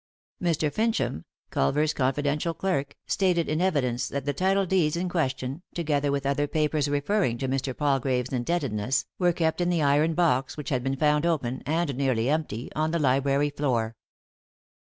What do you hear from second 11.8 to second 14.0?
nearly empty, on the library floor.